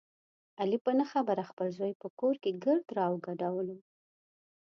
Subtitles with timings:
[0.59, 3.77] علي په نه خبره خپل زوی په کور کې ګرد را وګډولو.